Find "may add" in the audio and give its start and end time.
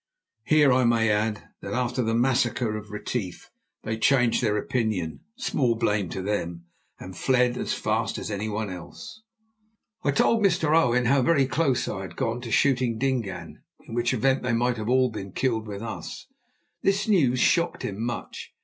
0.83-1.43